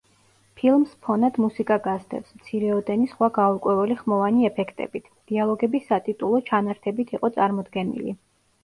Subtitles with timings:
[0.59, 8.19] ფილმს ფონად მუსიკა გასდევს, მცირეოდენი სხვა გაურკვეველი ხმოვანი ეფექტებით; დიალოგები სატიტულო ჩანართებით იყო წარმოდგენილი.